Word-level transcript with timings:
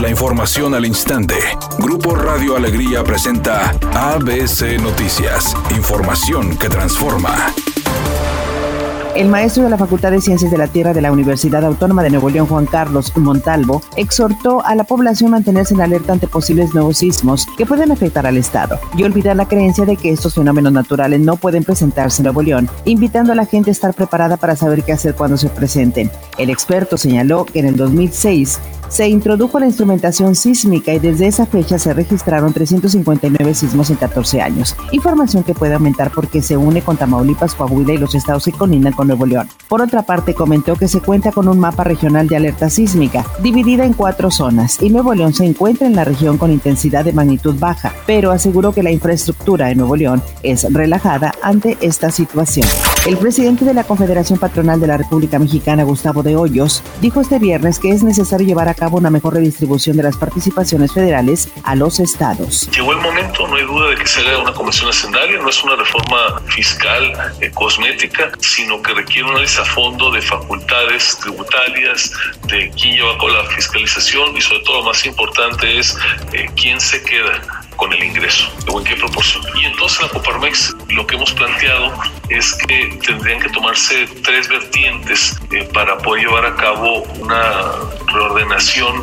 La 0.00 0.08
información 0.08 0.76
al 0.76 0.86
instante. 0.86 1.34
Grupo 1.80 2.14
Radio 2.14 2.56
Alegría 2.56 3.02
presenta 3.02 3.70
ABC 3.94 4.80
Noticias. 4.80 5.56
Información 5.76 6.56
que 6.56 6.68
transforma. 6.68 7.34
El 9.16 9.26
maestro 9.26 9.64
de 9.64 9.70
la 9.70 9.76
Facultad 9.76 10.12
de 10.12 10.20
Ciencias 10.20 10.52
de 10.52 10.58
la 10.58 10.68
Tierra 10.68 10.92
de 10.92 11.00
la 11.00 11.10
Universidad 11.10 11.64
Autónoma 11.64 12.04
de 12.04 12.10
Nuevo 12.10 12.30
León, 12.30 12.46
Juan 12.46 12.66
Carlos 12.66 13.12
Montalvo, 13.16 13.82
exhortó 13.96 14.64
a 14.64 14.76
la 14.76 14.84
población 14.84 15.30
a 15.30 15.38
mantenerse 15.38 15.74
en 15.74 15.80
alerta 15.80 16.12
ante 16.12 16.28
posibles 16.28 16.72
nuevos 16.72 16.98
sismos 16.98 17.48
que 17.56 17.66
pueden 17.66 17.90
afectar 17.90 18.24
al 18.24 18.36
Estado 18.36 18.78
y 18.96 19.02
olvidar 19.02 19.34
la 19.34 19.48
creencia 19.48 19.84
de 19.84 19.96
que 19.96 20.10
estos 20.10 20.36
fenómenos 20.36 20.72
naturales 20.72 21.18
no 21.18 21.34
pueden 21.34 21.64
presentarse 21.64 22.22
en 22.22 22.26
Nuevo 22.26 22.42
León, 22.42 22.70
invitando 22.84 23.32
a 23.32 23.34
la 23.34 23.46
gente 23.46 23.70
a 23.70 23.72
estar 23.72 23.92
preparada 23.94 24.36
para 24.36 24.54
saber 24.54 24.84
qué 24.84 24.92
hacer 24.92 25.16
cuando 25.16 25.36
se 25.36 25.48
presenten. 25.48 26.08
El 26.38 26.50
experto 26.50 26.96
señaló 26.96 27.44
que 27.44 27.58
en 27.58 27.66
el 27.66 27.76
2006 27.76 28.60
se 28.88 29.08
introdujo 29.08 29.58
la 29.60 29.66
instrumentación 29.66 30.34
sísmica 30.34 30.92
y 30.92 30.98
desde 30.98 31.26
esa 31.26 31.46
fecha 31.46 31.78
se 31.78 31.92
registraron 31.92 32.52
359 32.52 33.54
sismos 33.54 33.90
en 33.90 33.96
14 33.96 34.40
años, 34.40 34.76
información 34.92 35.42
que 35.42 35.54
puede 35.54 35.74
aumentar 35.74 36.10
porque 36.10 36.42
se 36.42 36.56
une 36.56 36.82
con 36.82 36.96
Tamaulipas, 36.96 37.54
Coahuila 37.54 37.92
y 37.92 37.98
los 37.98 38.14
estados 38.14 38.44
que 38.44 38.52
colindan 38.52 38.92
con 38.92 39.08
Nuevo 39.08 39.26
León. 39.26 39.48
Por 39.68 39.82
otra 39.82 40.02
parte, 40.02 40.34
comentó 40.34 40.76
que 40.76 40.88
se 40.88 41.00
cuenta 41.00 41.32
con 41.32 41.48
un 41.48 41.58
mapa 41.58 41.84
regional 41.84 42.28
de 42.28 42.36
alerta 42.36 42.70
sísmica, 42.70 43.26
dividida 43.42 43.84
en 43.84 43.92
cuatro 43.92 44.30
zonas, 44.30 44.82
y 44.82 44.90
Nuevo 44.90 45.14
León 45.14 45.34
se 45.34 45.44
encuentra 45.44 45.86
en 45.86 45.96
la 45.96 46.04
región 46.04 46.38
con 46.38 46.50
intensidad 46.50 47.04
de 47.04 47.12
magnitud 47.12 47.56
baja, 47.58 47.92
pero 48.06 48.30
aseguró 48.30 48.72
que 48.72 48.82
la 48.82 48.90
infraestructura 48.90 49.70
en 49.70 49.78
Nuevo 49.78 49.96
León 49.96 50.22
es 50.42 50.72
relajada 50.72 51.34
ante 51.42 51.76
esta 51.80 52.10
situación. 52.10 52.66
El 53.06 53.16
presidente 53.16 53.64
de 53.64 53.74
la 53.74 53.84
Confederación 53.84 54.38
Patronal 54.38 54.80
de 54.80 54.86
la 54.86 54.96
República 54.96 55.38
Mexicana, 55.38 55.82
Gustavo 55.84 56.22
de 56.22 56.36
Hoyos, 56.36 56.82
dijo 57.00 57.20
este 57.20 57.38
viernes 57.38 57.78
que 57.78 57.90
es 57.90 58.02
necesario 58.02 58.46
llevar 58.46 58.68
a 58.68 58.74
cabo 58.78 58.98
una 58.98 59.10
mejor 59.10 59.34
redistribución 59.34 59.96
de 59.96 60.04
las 60.04 60.16
participaciones 60.16 60.92
federales 60.92 61.48
a 61.64 61.74
los 61.74 62.00
estados. 62.00 62.68
Llegó 62.70 62.92
el 62.92 63.00
momento, 63.00 63.46
no 63.46 63.56
hay 63.56 63.64
duda 63.64 63.90
de 63.90 63.96
que 63.96 64.06
se 64.06 64.20
haga 64.20 64.38
una 64.38 64.52
convención 64.52 64.88
hacendaria, 64.88 65.38
no 65.40 65.48
es 65.48 65.62
una 65.62 65.76
reforma 65.76 66.40
fiscal 66.46 67.12
eh, 67.40 67.50
cosmética, 67.52 68.30
sino 68.40 68.80
que 68.82 68.94
requiere 68.94 69.24
un 69.24 69.32
análisis 69.32 69.58
a 69.58 69.64
fondo 69.64 70.10
de 70.10 70.22
facultades 70.22 71.18
tributarias, 71.20 72.12
de 72.46 72.70
quién 72.70 72.96
lleva 72.96 73.18
con 73.18 73.32
la 73.32 73.44
fiscalización 73.44 74.36
y 74.36 74.40
sobre 74.40 74.60
todo 74.60 74.78
lo 74.78 74.84
más 74.84 75.04
importante 75.04 75.78
es 75.78 75.96
eh, 76.32 76.46
quién 76.56 76.80
se 76.80 77.02
queda 77.02 77.57
con 77.78 77.92
el 77.92 78.04
ingreso 78.04 78.52
o 78.70 78.80
en 78.80 78.84
qué 78.84 78.96
proporción. 78.96 79.42
Y 79.60 79.64
entonces 79.64 80.02
la 80.02 80.08
Coparmex 80.08 80.76
lo 80.88 81.06
que 81.06 81.14
hemos 81.14 81.32
planteado 81.32 81.94
es 82.28 82.54
que 82.66 82.98
tendrían 83.06 83.40
que 83.40 83.48
tomarse 83.48 84.06
tres 84.22 84.48
vertientes 84.48 85.38
eh, 85.52 85.66
para 85.72 85.96
poder 85.96 86.26
llevar 86.26 86.44
a 86.44 86.56
cabo 86.56 87.04
una 87.20 87.72
reordenación 88.12 89.02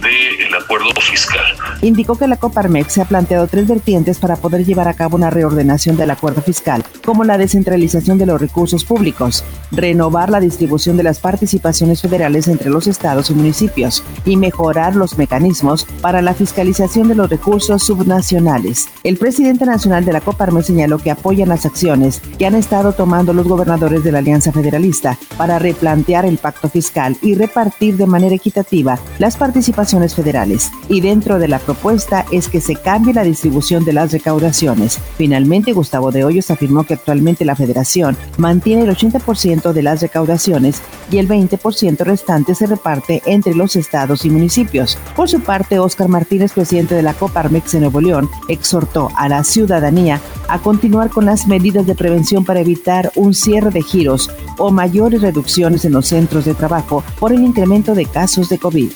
del 0.00 0.54
acuerdo 0.54 0.90
fiscal. 1.00 1.44
Indicó 1.82 2.16
que 2.16 2.26
la 2.26 2.36
Coparmex 2.36 2.92
se 2.92 3.02
ha 3.02 3.04
planteado 3.04 3.46
tres 3.46 3.66
vertientes 3.66 4.18
para 4.18 4.36
poder 4.36 4.64
llevar 4.64 4.88
a 4.88 4.94
cabo 4.94 5.16
una 5.16 5.30
reordenación 5.30 5.96
del 5.96 6.10
acuerdo 6.10 6.42
fiscal, 6.42 6.84
como 7.04 7.24
la 7.24 7.38
descentralización 7.38 8.18
de 8.18 8.26
los 8.26 8.40
recursos 8.40 8.84
públicos, 8.84 9.44
renovar 9.70 10.30
la 10.30 10.40
distribución 10.40 10.96
de 10.96 11.02
las 11.02 11.18
participaciones 11.18 12.02
federales 12.02 12.48
entre 12.48 12.70
los 12.70 12.86
estados 12.86 13.30
y 13.30 13.34
municipios 13.34 14.02
y 14.24 14.36
mejorar 14.36 14.96
los 14.96 15.18
mecanismos 15.18 15.86
para 16.00 16.22
la 16.22 16.34
fiscalización 16.34 17.08
de 17.08 17.14
los 17.14 17.30
recursos 17.30 17.82
subnacionales. 17.82 18.88
El 19.02 19.16
presidente 19.16 19.66
nacional 19.66 20.04
de 20.04 20.12
la 20.12 20.20
Coparmex 20.20 20.66
señaló 20.66 20.98
que 20.98 21.10
apoyan 21.10 21.48
las 21.48 21.66
acciones 21.66 22.20
que 22.38 22.46
han 22.46 22.54
estado 22.54 22.92
tomando 22.92 23.32
los 23.32 23.48
gobernadores 23.48 24.04
de 24.04 24.12
la 24.12 24.18
Alianza 24.18 24.52
Federalista 24.52 25.18
para 25.36 25.58
replantear 25.58 26.24
el 26.24 26.38
pacto 26.38 26.68
fiscal 26.68 27.16
y 27.22 27.34
repartir 27.34 27.96
de 27.96 28.06
manera 28.06 28.34
equitativa 28.34 28.98
las 29.18 29.36
participaciones 29.36 29.86
federales 30.14 30.70
y 30.88 31.00
dentro 31.00 31.38
de 31.38 31.48
la 31.48 31.58
propuesta 31.58 32.26
es 32.30 32.48
que 32.48 32.60
se 32.60 32.76
cambie 32.76 33.14
la 33.14 33.24
distribución 33.24 33.84
de 33.84 33.92
las 33.92 34.12
recaudaciones. 34.12 34.98
Finalmente, 35.16 35.72
Gustavo 35.72 36.12
de 36.12 36.24
Hoyos 36.24 36.50
afirmó 36.50 36.84
que 36.84 36.94
actualmente 36.94 37.44
la 37.44 37.56
federación 37.56 38.16
mantiene 38.36 38.82
el 38.82 38.90
80% 38.90 39.72
de 39.72 39.82
las 39.82 40.02
recaudaciones 40.02 40.82
y 41.10 41.18
el 41.18 41.28
20% 41.28 41.98
restante 42.04 42.54
se 42.54 42.66
reparte 42.66 43.22
entre 43.26 43.54
los 43.54 43.76
estados 43.76 44.24
y 44.24 44.30
municipios. 44.30 44.98
Por 45.14 45.28
su 45.28 45.40
parte, 45.40 45.78
Óscar 45.78 46.08
Martínez, 46.08 46.52
presidente 46.52 46.94
de 46.94 47.02
la 47.02 47.14
Coparmex 47.14 47.74
en 47.74 47.80
Nuevo 47.80 48.00
León, 48.00 48.28
exhortó 48.48 49.10
a 49.16 49.28
la 49.28 49.44
ciudadanía 49.44 50.20
a 50.48 50.58
continuar 50.58 51.10
con 51.10 51.24
las 51.24 51.46
medidas 51.46 51.86
de 51.86 51.94
prevención 51.94 52.44
para 52.44 52.60
evitar 52.60 53.10
un 53.14 53.34
cierre 53.34 53.70
de 53.70 53.82
giros 53.82 54.30
o 54.58 54.70
mayores 54.70 55.22
reducciones 55.22 55.84
en 55.84 55.92
los 55.92 56.06
centros 56.06 56.44
de 56.44 56.54
trabajo 56.54 57.04
por 57.18 57.32
el 57.32 57.42
incremento 57.42 57.94
de 57.94 58.06
casos 58.06 58.48
de 58.48 58.58
COVID. 58.58 58.90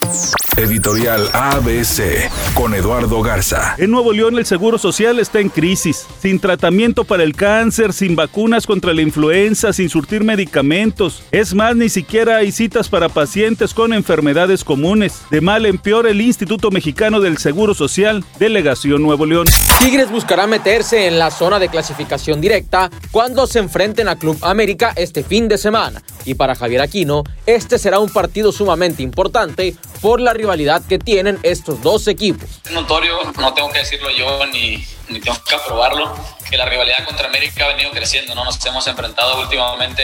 Editorial 0.57 1.31
ABC 1.33 2.29
con 2.55 2.75
Eduardo 2.75 3.23
Garza. 3.23 3.77
En 3.79 3.91
Nuevo 3.91 4.13
León 4.13 4.37
el 4.37 4.45
Seguro 4.45 4.79
Social 4.79 5.19
está 5.19 5.41
en 5.41 5.49
crisis, 5.49 6.07
sin 6.21 6.39
tratamiento 6.39 7.05
para 7.05 7.23
el 7.23 7.35
cáncer, 7.35 7.93
sin 7.93 8.17
vacunas 8.17 8.67
contra 8.67 8.93
la 8.93 9.01
influenza, 9.01 9.73
sin 9.73 9.89
surtir 9.89 10.25
medicamentos. 10.25 11.23
Es 11.31 11.55
más, 11.55 11.77
ni 11.77 11.89
siquiera 11.89 12.37
hay 12.37 12.53
citas 12.53 12.89
para 12.89 13.09
pacientes 13.09 13.73
con 13.73 13.93
enfermedades 13.93 14.65
comunes. 14.65 15.23
De 15.31 15.41
mal 15.41 15.65
en 15.67 15.79
peor 15.79 16.07
el 16.07 16.21
Instituto 16.21 16.71
Mexicano 16.71 17.21
del 17.21 17.39
Seguro 17.39 17.73
Social, 17.73 18.25
Delegación 18.39 19.03
Nuevo 19.03 19.27
León. 19.27 19.47
Tigres 19.79 20.11
buscará 20.11 20.47
meterse 20.47 21.07
en 21.07 21.19
la 21.19 21.31
zona 21.31 21.59
de 21.59 21.69
clasificación 21.69 22.41
directa 22.41 22.91
cuando 23.11 23.47
se 23.47 23.61
enfrenten 23.61 24.09
a 24.09 24.17
Club 24.17 24.37
América 24.43 24.93
este 24.97 25.23
fin 25.23 25.49
de 25.49 25.50
semana. 25.59 26.03
Y 26.25 26.35
para 26.35 26.55
Javier 26.55 26.83
Aquino, 26.83 27.25
este 27.47 27.79
será 27.79 27.99
un 27.99 28.11
partido 28.11 28.53
sumamente 28.53 29.03
importante 29.03 29.75
por 30.01 30.21
la 30.21 30.33
rivalidad 30.33 30.83
que 30.87 30.99
tienen 30.99 31.39
estos 31.43 31.83
dos 31.83 32.09
equipos. 32.09 32.49
Es 32.65 32.73
notorio, 32.73 33.19
no 33.39 33.55
tengo 33.55 33.71
que 33.71 33.81
decirlo 33.81 34.11
yo 34.11 34.47
ni, 34.47 34.85
ni 35.09 35.21
tengo 35.21 35.37
que 35.49 35.55
aprobarlo, 35.55 36.15
que 36.49 36.57
la 36.57 36.67
rivalidad 36.67 37.05
contra 37.05 37.29
América 37.29 37.65
ha 37.65 37.69
venido 37.69 37.91
creciendo, 37.91 38.35
¿no? 38.35 38.45
Nos 38.45 38.65
hemos 38.65 38.87
enfrentado 38.87 39.41
últimamente 39.41 40.03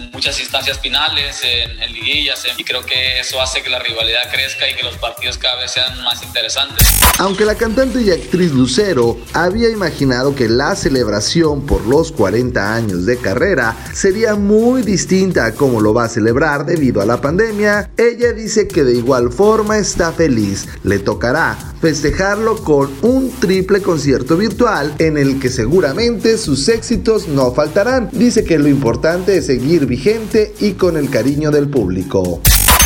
en 0.00 0.10
muchas 0.10 0.38
instancias 0.40 0.78
finales, 0.80 1.40
en, 1.42 1.82
en 1.82 1.92
liguillas, 1.92 2.44
y 2.56 2.64
creo 2.64 2.84
que 2.84 3.20
eso 3.20 3.40
hace 3.40 3.62
que 3.62 3.70
la 3.70 3.78
rivalidad 3.78 4.30
crezca 4.30 4.68
y 4.68 4.74
que 4.74 4.82
los 4.82 4.96
partidos 4.96 5.38
cada 5.38 5.56
vez 5.56 5.72
sean 5.72 6.02
más 6.02 6.22
interesantes. 6.22 6.86
Aunque 7.18 7.44
la 7.44 7.54
cantante 7.54 8.00
y 8.00 8.10
actriz 8.10 8.52
Lucero 8.52 9.18
había 9.32 9.68
imaginado 9.68 10.34
que 10.34 10.48
la 10.48 10.74
celebración 10.74 11.66
por 11.66 11.86
los 11.86 12.12
40 12.12 12.74
años 12.74 13.06
de 13.06 13.18
carrera 13.18 13.76
sería 13.92 14.34
muy 14.34 14.82
distinta 14.82 15.44
a 15.44 15.52
cómo 15.52 15.80
lo 15.80 15.92
va 15.92 16.04
a 16.04 16.08
celebrar 16.08 16.64
debido 16.64 17.00
a 17.00 17.06
la 17.06 17.20
pandemia, 17.20 17.90
ella 17.96 18.32
dice 18.32 18.68
que 18.68 18.84
de 18.84 18.94
igual 18.94 19.32
forma 19.32 19.78
está 19.78 20.12
feliz. 20.12 20.66
Le 20.82 20.98
tocará 20.98 21.58
festejarlo 21.80 22.56
con 22.62 22.90
un 23.02 23.30
triple 23.40 23.80
concierto 23.80 24.36
virtual 24.36 24.94
en 24.98 25.16
el 25.16 25.40
que 25.40 25.48
seguramente 25.48 26.36
sus 26.38 26.68
éxitos 26.68 27.28
no 27.28 27.52
faltarán. 27.52 28.10
Dice 28.12 28.44
que 28.44 28.58
lo 28.58 28.68
importante 28.68 29.38
es 29.38 29.46
seguir 29.46 29.86
vigente 29.90 30.54
y 30.60 30.74
con 30.74 30.96
el 30.96 31.10
cariño 31.10 31.50
del 31.50 31.68
público. 31.68 32.40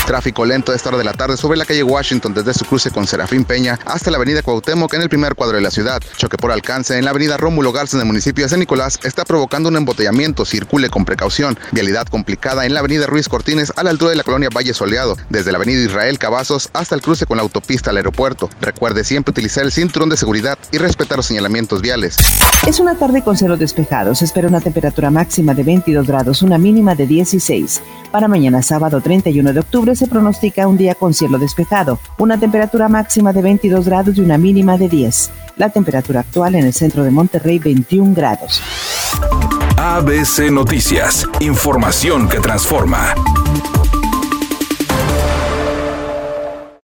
Tráfico 0.07 0.45
lento 0.45 0.73
a 0.73 0.75
esta 0.77 0.91
hora 0.91 0.99
de 0.99 1.05
la 1.05 1.15
tarde 1.15 1.39
sobre 1.39 1.57
la 1.57 1.65
calle 1.65 1.83
Washington 1.83 2.35
desde 2.35 2.53
su 2.53 2.67
cruce 2.67 2.91
con 2.91 3.07
Serafín 3.07 3.45
Peña 3.45 3.79
hasta 3.87 4.11
la 4.11 4.19
avenida 4.19 4.43
Cuauhtémoc 4.43 4.93
en 4.93 5.01
el 5.01 5.09
primer 5.09 5.35
cuadro 5.35 5.57
de 5.57 5.63
la 5.63 5.71
ciudad. 5.71 6.03
Choque 6.19 6.37
por 6.37 6.53
alcance 6.53 6.99
en 6.99 7.07
la 7.07 7.11
avenida 7.11 7.39
Rómulo 7.39 7.73
Garza 7.73 7.97
en 7.97 8.03
el 8.03 8.07
municipio 8.07 8.45
de 8.45 8.51
San 8.51 8.61
Nicolás 8.61 9.01
está 9.03 9.25
provocando 9.25 9.71
un 9.71 9.77
embotellamiento. 9.77 10.45
Circule 10.45 10.91
con 10.91 11.07
precaución. 11.07 11.59
Vialidad 11.73 12.07
complicada 12.07 12.67
en 12.67 12.75
la 12.75 12.81
avenida 12.81 13.07
Ruiz 13.07 13.31
Cortines 13.31 13.73
a 13.77 13.83
la 13.83 13.91
altura 13.91 14.11
de 14.11 14.17
la 14.17 14.25
colonia 14.25 14.51
Valle 14.55 14.75
Soleado, 14.75 15.17
desde 15.31 15.53
la 15.53 15.57
avenida 15.57 15.81
Israel 15.81 16.19
Cavazos 16.19 16.69
hasta 16.75 16.95
el 16.95 17.01
cruce 17.01 17.25
con 17.25 17.39
la 17.39 17.43
autopista 17.43 17.89
al 17.89 17.97
aeropuerto. 17.97 18.51
Recuerde 18.61 19.05
siempre 19.05 19.31
utilizar 19.31 19.65
el 19.65 19.73
cinturón 19.73 20.11
de 20.11 20.19
seguridad 20.19 20.59
y 20.71 20.77
respetar 20.79 21.17
los 21.17 21.27
señalamientos 21.27 21.81
viales. 21.81 22.19
Es 22.67 22.79
una 22.79 22.95
tarde 22.97 23.23
con 23.23 23.39
cielos 23.39 23.59
despejados. 23.59 24.21
Espera 24.21 24.49
una 24.49 24.61
temperatura 24.61 25.11
máxima 25.11 25.55
de 25.55 25.63
22 25.63 26.07
grados, 26.07 26.43
una 26.43 26.59
mínima 26.59 26.95
de 26.95 27.07
16. 27.07 27.81
Para 28.13 28.29
mañana 28.29 28.63
sábado 28.63 29.01
31 29.01 29.53
de 29.53 29.61
octubre 29.61 29.94
se 29.97 30.07
pronostica 30.07 30.67
un 30.67 30.77
día 30.77 30.95
con 30.95 31.15
cielo 31.15 31.39
despejado, 31.39 31.99
una 32.19 32.39
temperatura 32.39 32.89
máxima 32.89 33.33
de 33.33 33.43
22 33.43 33.87
grados 33.87 34.17
y 34.17 34.21
una 34.21 34.39
mínima 34.39 34.77
de 34.77 34.89
10. 34.89 35.31
La 35.57 35.71
temperatura 35.71 36.21
actual 36.21 36.55
en 36.55 36.65
el 36.65 36.73
centro 36.73 37.05
de 37.05 37.11
Monterrey 37.11 37.59
21 37.59 38.15
grados. 38.15 38.63
ABC 39.77 40.51
Noticias, 40.51 41.27
información 41.41 42.29
que 42.29 42.41
transforma. 42.41 43.15